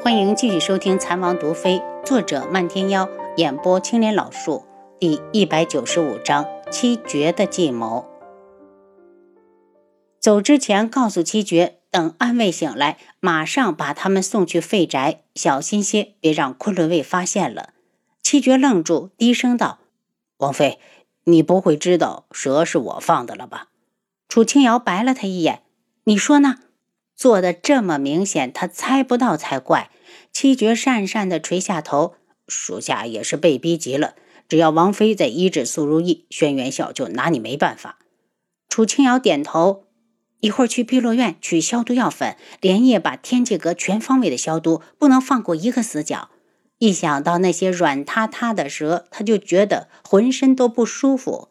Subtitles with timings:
[0.00, 4.64] 欢迎继续收听《残王毒妃》，作者漫天妖，演播青莲老树，
[5.00, 8.08] 第一百九十五章七绝的计谋。
[10.20, 17.70] 走之前告诉七绝，等安卫醒来，马上把他们送去废宅，小心些，别让昆仑卫发现了。
[18.22, 19.80] 七绝愣住，低声道
[20.38, 20.78] ：“王妃，
[21.24, 23.66] 你不会知道蛇是我放的了吧？”
[24.28, 25.62] 楚清瑶白了他一眼
[26.04, 26.58] ：“你说呢？”
[27.18, 29.90] 做的这么明显，他猜不到才怪。
[30.32, 32.14] 七绝讪讪地垂下头，
[32.46, 34.14] 属下也是被逼急了。
[34.48, 37.98] 只要王妃再医治苏如意，轩辕笑就拿你没办法。
[38.68, 39.86] 楚清瑶点头，
[40.38, 46.30] 一会儿去碧落院取消毒药粉，连夜把天界阁全方位的消毒，不能放过一个死角。
[46.78, 51.48] 一想到那些软塌塌的蛇，他就觉得浑身都不舒服。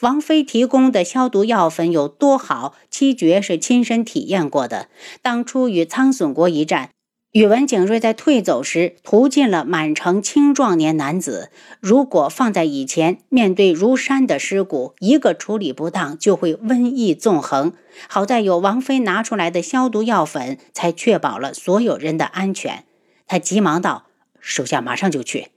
[0.00, 4.86] 王妃提供的消毒药粉有多好，七绝是亲身体验过的。
[5.22, 6.90] 当初与苍隼国一战，
[7.32, 11.50] 宇文景睿在退走时屠尽了满城青壮年男子。
[11.80, 17.72] 如果放在以前，面对如山的尸骨，一个处理不当就会瘟疫纵横。
[18.08, 22.84] 好在有王妃拿出来的消毒药粉，才确保了所有人的安全。
[23.26, 24.04] 他急忙道
[24.38, 25.48] ：“属下马上就去。”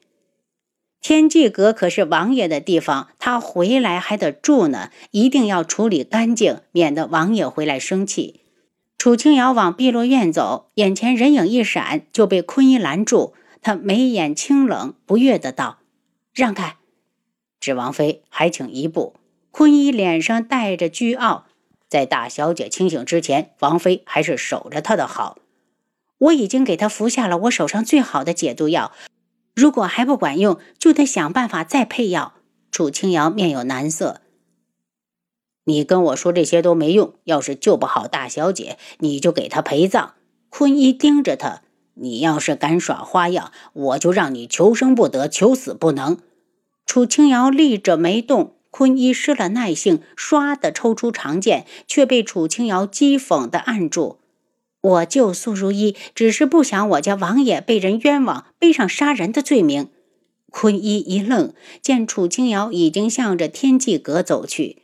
[1.02, 8.42] 天际阁可是王爷的地方，他回来还得住呢，一定要处理干净，免得王爷回来生气。
[9.00, 13.34] 楚清瑶往碧落院走，眼前人影一闪，就被坤一拦住。
[13.64, 15.80] 他眉眼清冷，不悦的道
[16.34, 16.78] ：“让开！”
[17.60, 19.16] 指王妃还请一步。
[19.50, 21.46] 坤一脸上带着倨傲，
[21.90, 25.40] 在大小姐清醒之前，王妃还是守着她的好。
[26.20, 28.92] 我已经给她服下了我手上最好的解毒药。
[29.54, 32.34] 如果还不管用，就得想办法再配药。
[32.72, 34.22] 楚清瑶面有难色，
[35.66, 37.16] 你跟我说这些都没用。
[37.26, 40.14] 要是救不好大小姐，你就给她陪葬。
[40.50, 41.62] 坤一盯着他，
[41.96, 46.18] 你要是敢耍花样，我就让你求生不得，求死不能。
[46.86, 48.56] 楚清瑶立着没动。
[48.70, 54.21] 坤一失了耐性，唰的抽出长剑，却被楚清瑶讥讽的按住。
[54.82, 59.90] 我救苏如意，只是不想我家王爷被人冤枉，背上杀人的罪名。
[60.50, 64.82] 坤一一愣，见楚清瑶已经向着天际阁走去，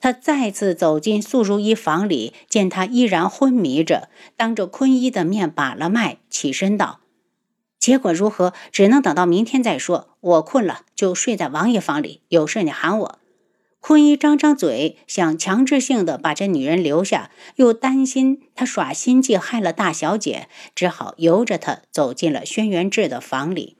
[0.00, 7.00] 他再次走进苏如意房里，见她依然昏迷着，当着坤一的面把了脉，起身道
[7.78, 8.52] ：“结果如何？
[8.72, 10.16] 只能等到明天再说。
[10.20, 13.18] 我困了，就睡在王爷房里，有事你喊我。”
[13.86, 23.76] 坤一张张嘴，想强制性的把这女人留下，又担心她耍心计害了大小姐，只好由着她走进了轩辕志的房里。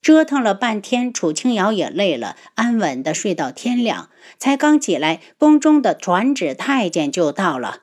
[0.00, 4.08] 折腾了半天，楚清瑶也累了，安稳的睡到天亮。
[4.38, 7.82] 才刚起来，宫中的传旨太监就到了。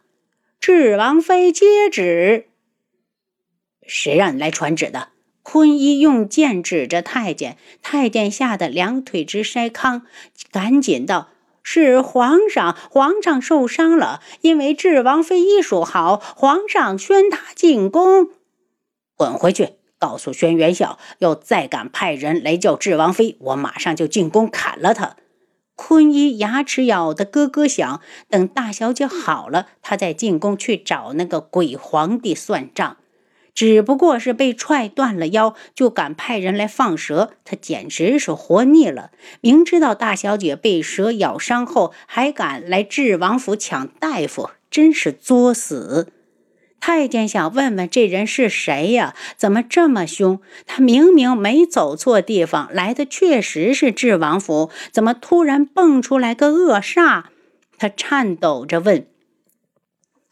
[0.60, 2.48] 智王妃接旨。
[3.86, 5.10] 谁让你来传旨的？
[5.44, 10.02] 坤一用剑指着太监，太监吓得两腿直筛糠，
[10.52, 11.30] 赶紧道。
[11.64, 18.30] 是皇上，皇上受伤了，因为智王妃医术好，皇上宣他进宫。
[19.16, 25.16] 滚回去，告诉轩辕笑，要再敢派人来叫智王妃，我马上就进宫砍了他。
[25.76, 32.98] 坤一牙齿咬得咯咯响，等大小姐好了，他再进宫去找那个鬼皇帝算账。
[33.54, 39.12] 只不过是被踹断了腰，就敢派人来放蛇，他简直是活腻了。
[39.42, 46.12] 明知道大小姐被蛇咬伤后，还敢来智王府抢大夫，真是作死！
[46.80, 49.16] 太监想问问这人是谁呀？
[49.38, 50.42] 怎么这么凶？
[50.66, 57.26] 他明明没走错地方，来的确实是智王府，怎么突然蹦出来个恶煞？
[57.78, 59.08] 他颤抖着问：“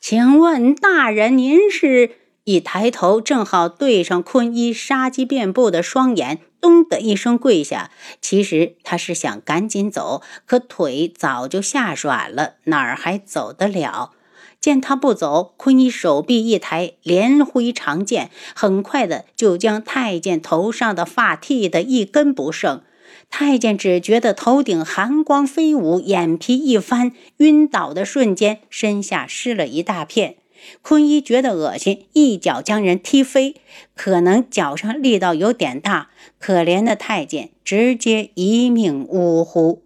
[0.02, 2.16] 请问大人，您是？”
[2.46, 7.92] 一抬头，正好对上坤一杀机遍布的双眼，咚的一声跪下。
[8.20, 14.12] 其实他是想赶紧走，可腿早就吓软了，哪儿还走得了？
[14.60, 22.82] 见他不走，坤一手臂一抬，连挥长剑，很快的就将太监头上的发剃得一根不剩。
[23.30, 30.38] 太监只觉得头顶寒光飞舞，眼皮一翻，晕倒的瞬间，身下湿了一大片。
[30.82, 33.56] 坤一觉得恶心，一脚将人踢飞，
[33.96, 36.10] 可能脚上力道有点大，
[36.40, 39.82] 可怜的太监直接一命呜呼。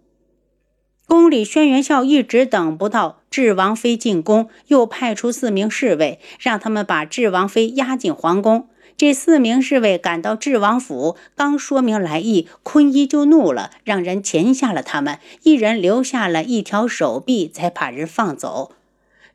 [1.06, 8.68] 宫里轩辕笑一直等不到智王妃进宫，又派出四名侍卫，让他们把智王妃押进皇宫。
[8.96, 18.72] 这四名侍卫赶到智王府，刚说明来意，坤一就怒了，让人擒下了他们，一人留下了一条手臂，才把人放走。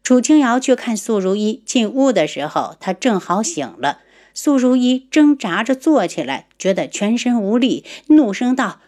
[0.04, 4.00] 楚清瑶去看素如一进屋的时候，她正好醒了。
[4.34, 8.80] 苏如意挣扎着坐起来，觉得全身无力，怒声道：“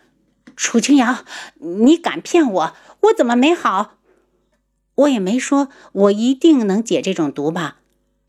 [0.56, 1.26] 楚清瑶，
[1.60, 2.76] 你敢骗我？
[3.02, 3.98] 我怎么没好？
[4.96, 7.80] 我也没说我一定能解这种毒吧？”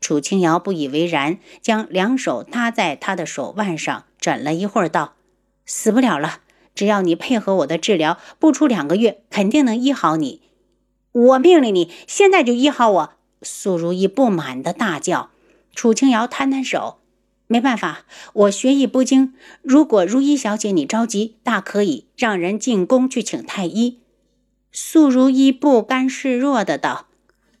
[0.01, 5.15] 楚清瑶不以为然，将两手搭在他的手腕上，枕了一会儿，道
[5.65, 6.41] ：“死不了了，
[6.75, 10.41] 只要你配合我的治疗，不出两个月，肯定能医好你。
[11.15, 15.29] 我命令你现在就医好我！”苏如意不满的大叫。
[15.73, 16.99] 楚清瑶摊摊手。
[17.47, 19.35] 没办法，我学艺不精。
[19.61, 23.99] 如果如意小姐你着急，大可以让人进宫去请太医。
[24.71, 27.05] 素如意不甘示弱的道：“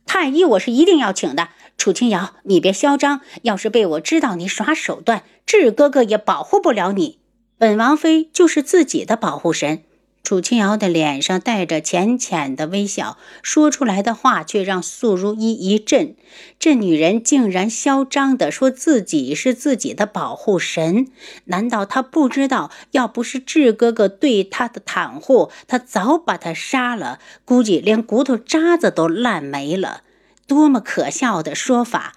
[0.07, 1.49] 太医我是一定要请的。
[1.77, 3.21] 楚清瑶，你别嚣张。
[3.43, 7.19] 要是被我知道你耍手段，智哥哥也保护不了你。
[7.57, 9.83] 本王妃就是自己的保护神。”
[10.25, 16.15] 楚清瑶的脸上带着浅浅的微笑，说出来的话却让素如意一震。
[16.59, 21.07] 这女人竟然嚣张地说自己是自己的保护神，
[21.45, 30.01] 难道她不知道，要不是智哥哥对她的袒护，她早把他杀了，估计连骨头渣子都烂没了。
[30.47, 32.13] 多么可笑的说法！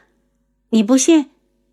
[0.71, 1.27] 你不信？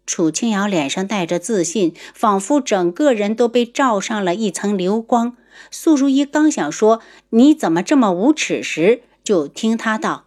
[0.05, 5.35] 楚清瑶脸上带着自信，仿佛整个人都被罩上了一层流光。
[5.71, 10.25] 素如意刚想说“你怎么这么无耻”时，就听他道：“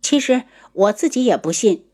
[0.00, 1.84] 其实我自己也不信。”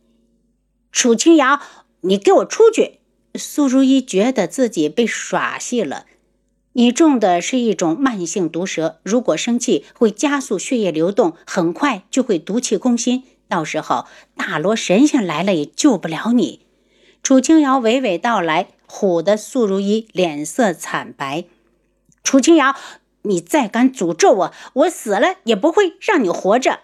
[0.92, 1.60] 楚清瑶，
[2.00, 3.00] 你给我出去！
[3.34, 6.06] 素如意觉得自己被耍戏了。
[6.72, 14.06] 你中的是一种慢性毒蛇，如果生气会加速血液流动，很快就会毒气攻心，到时候
[14.36, 16.66] 大罗神仙来了也救不了你。
[17.22, 21.44] 楚清瑶娓娓道来，唬得素如意脸色惨白。
[22.26, 22.75] 楚清瑶，
[23.23, 26.81] 你再敢诅咒我，我死了也不会让你活着。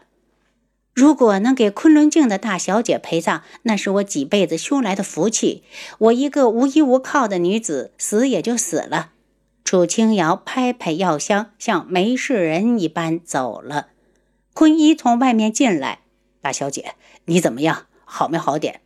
[0.95, 5.65] 如果能给昆仑镜的大小姐陪葬，那是我几辈子修来的福气。
[5.99, 9.11] 我一个无依无靠的女子，死也就死了。
[9.65, 13.89] 楚清瑶拍拍药箱，像没事人一般走了。
[14.55, 16.03] 坤一从外面进来，
[16.41, 16.95] 大小姐，
[17.25, 17.87] 你怎么样？
[18.05, 18.81] 好没好点？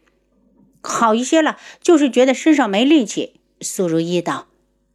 [0.81, 3.41] 好一些了，就是觉得身上没力气。
[3.61, 4.47] 苏如意道。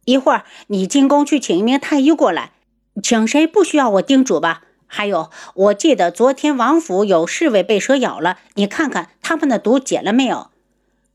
[0.04, 2.52] 一会儿你进宫去请一名太医过来，
[3.02, 4.62] 请谁不需要我叮嘱吧？
[4.86, 10.50] 还有，我记得昨天王府有侍卫被蛇咬了，你看看他们的毒解了没有？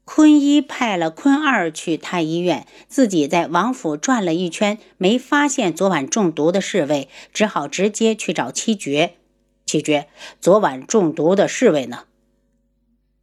[0.04, 9.16] 坤一派了坤二去太医院，自己在王府转了一圈，没发现昨晚中毒的侍卫，只好直接去找七绝。
[9.66, 10.07] 七绝，
[10.39, 12.06] 昨晚中毒的侍卫呢？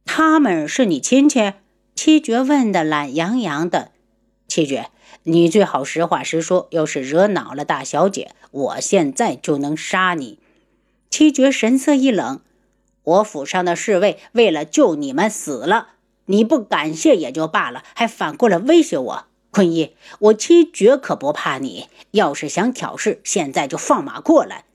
[0.05, 1.53] 他们是你亲戚？
[1.95, 3.91] 七绝问的懒洋洋的。
[4.47, 4.91] 七绝。
[5.27, 10.37] 你最好实话实说，要是惹恼了大小姐，我现在就能杀你。
[11.09, 12.41] 七绝神色一冷，
[13.01, 15.93] 我府上的侍卫为了救你们死了，
[16.25, 19.25] 你不感谢也就罢了，还反过来威胁我。
[19.49, 24.65] 坤一，我七绝可不怕你，要是想挑事，现在就放马过来。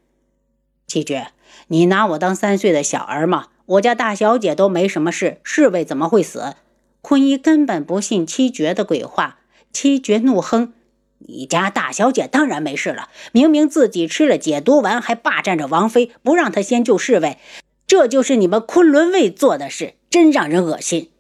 [0.88, 1.28] 七绝，
[1.68, 3.50] 你拿我当三岁的小儿吗？
[3.66, 6.56] 我家大小姐都没什么事，侍卫怎么会死？
[7.02, 9.36] 坤一根本不信七绝的鬼话。
[9.72, 10.72] 七绝怒哼
[11.18, 17.38] ：“你家大小姐当然没事了，明明自己吃了解毒丸，还霸占着王妃，不让她先救侍卫，
[17.86, 21.10] 这就是你们昆仑卫做的事，真让人恶心。”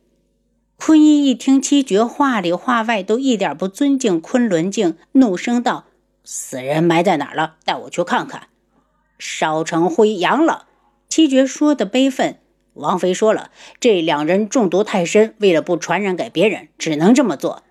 [0.76, 5.84] 坤一一听七绝话里话外都一点不尊敬昆仑镜，怒声道
[6.24, 7.56] ：“死人埋在哪儿了？
[7.64, 8.48] 带我去看看。”
[9.18, 10.66] 烧成灰扬了。
[11.10, 12.38] 七绝说的悲愤。
[12.72, 17.62] 王妃说了，这两人中毒太深，为了不传染给别人，只能这么做。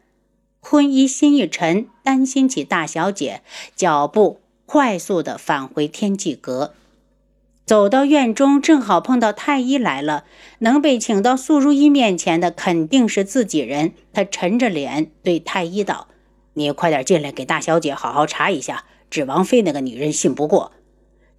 [0.62, 3.42] 坤一心一沉，担心起大小姐，
[3.76, 6.74] 脚步快速的返回天际阁。
[7.66, 10.26] 走到院中，正好碰到太医来了。
[10.60, 13.94] 能被请到素如意面前的，肯定是自己人。
[14.12, 16.08] 他沉着脸对太医道
[16.54, 18.86] ：“你快点进来，给大小姐好好查一下。
[19.10, 20.72] 指王妃那个女人，信不过。”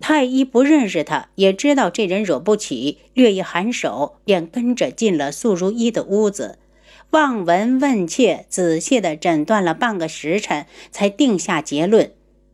[0.00, 6.58] 太医不认识他，也知道这人惹不起，略一颔首，便跟着进了素如意的屋子。
[7.10, 12.12] 望闻问切，仔细的诊断了半个时辰，才定下结论：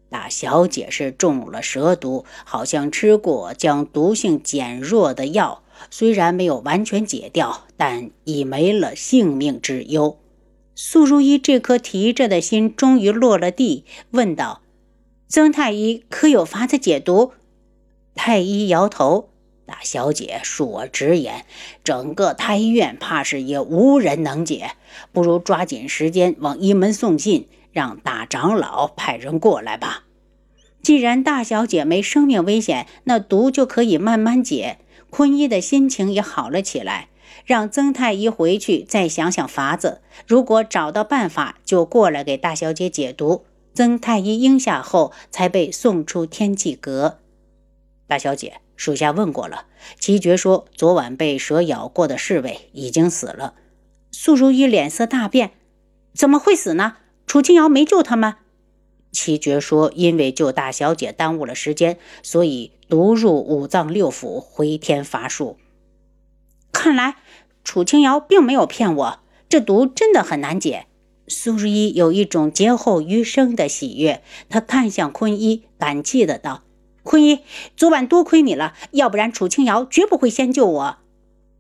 [0.09, 10.19] 大小姐是中了蛇毒，好像吃过将毒性减弱的药，虽然没有完全解掉，但已没了性命之忧。
[10.75, 14.63] 苏如意这颗提着的心终于落了地，问道
[15.29, 17.33] ：“曾太医可有法子解毒？”
[18.17, 19.29] 太医摇头。
[19.67, 21.45] 大小姐，恕我直言，
[21.83, 24.73] 整个太医院怕是也无人能解，
[25.13, 30.05] 不如抓紧时间往医门送信，让大长老派人过来吧。
[30.83, 34.79] 既然大小姐没生命危险，那毒就可以慢慢解。
[35.11, 37.09] 坤一的心情也好了起来，
[37.45, 40.01] 让曾太医回去再想想法子。
[40.27, 43.45] 如果找到办法，就过来给大小姐解毒。
[43.75, 47.19] 曾太医应下后，才被送出天际阁。
[48.07, 49.67] 大小姐，属下问过了，
[49.99, 53.55] 齐觉说昨晚被蛇咬过的侍卫已经死了。
[54.13, 55.53] 苏如意脸色大变，
[56.15, 56.99] 怎么会死呢？
[57.27, 58.35] 楚清瑶没救他们。
[59.13, 65.57] 齐觉说，因为救大小姐耽误了时间，所以毒入五脏六腑，回天乏术。
[66.71, 67.17] 看来
[67.65, 70.87] 楚清瑶并没有骗我，这毒真的很难解。
[71.29, 76.63] 苏如意有一种劫后余生的喜悦，她看向坤一，感激的道
[77.07, 77.41] ：“坤一，
[77.75, 80.97] 昨晚多亏你了，要不然楚清瑶绝不会先救我。”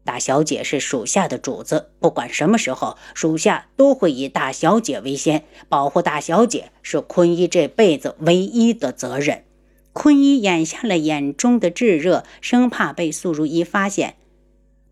[0.05, 5.45] 大小姐是属下的主子，不管什么时候，属下都会以大小姐为先。
[5.69, 9.45] 保护大小姐是坤一这辈子唯一的责任。
[9.93, 14.17] 坤一掩下了眼中的炙热，生怕被苏如意发现。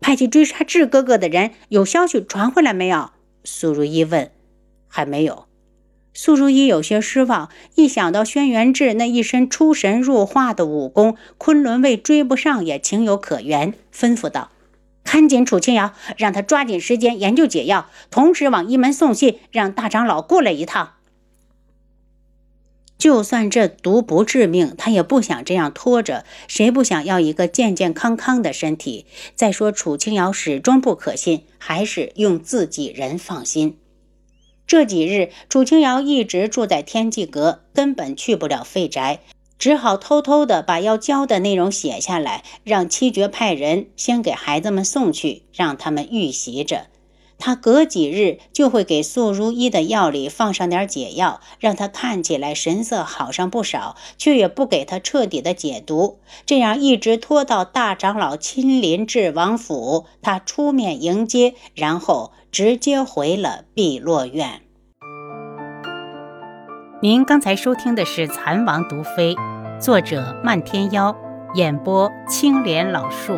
[0.01, 3.11] 派去追杀智哥哥的人有消息传回来没有？
[3.43, 4.31] 苏如意问。
[4.87, 5.45] 还没有。
[6.17, 14.49] 苏如意有些失望，一想到轩辕志那一身出神入化的武功，昆仑卫追不上也情有可原，吩咐道。
[15.03, 20.93] 看紧楚清瑶，让他抓紧时间研究解药，同时往一门送信，让大长老过来一趟。
[22.97, 26.23] 就算这毒不致命，他也不想这样拖着。
[26.47, 29.05] 谁不想要一个健健康康的身体？
[29.35, 33.77] 再说楚清瑶始终不可信，还是用自己人放心。
[34.67, 39.19] 这几日，楚清瑶一直住在天际阁，根本去不了废宅。
[39.57, 46.87] 只好偷偷的把要教的内容写下来，让七绝派人先给孩子们送去，让他们预习着。
[47.37, 56.19] 他隔几日就会给素如一的药里放上点解药，让他看起来神色好上不少，却也不给他彻底的解毒。
[56.45, 64.61] 这样一直拖到大长老亲临智王府，他出面迎接，然后直接回了碧落院。
[67.01, 69.35] 您刚才收听的是《蚕王毒妃》，
[69.79, 71.15] 作者漫天妖，
[71.53, 73.33] 演播青莲老树。